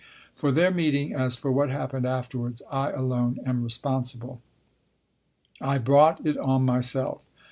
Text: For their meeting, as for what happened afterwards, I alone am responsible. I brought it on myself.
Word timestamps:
For 0.35 0.51
their 0.51 0.71
meeting, 0.71 1.13
as 1.13 1.35
for 1.35 1.51
what 1.51 1.69
happened 1.69 2.07
afterwards, 2.07 2.63
I 2.71 2.89
alone 2.89 3.37
am 3.45 3.63
responsible. 3.63 4.41
I 5.61 5.77
brought 5.77 6.25
it 6.25 6.39
on 6.39 6.63
myself. 6.65 7.27